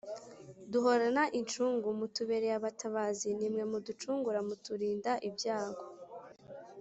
duhorana 0.71 1.23
incungu: 1.39 1.87
mutubereye 1.99 2.53
abatabazi 2.59 3.27
ni 3.37 3.47
mwe 3.51 3.63
muducungura 3.71 4.39
muturinda 4.47 5.11
ibyago 5.27 5.83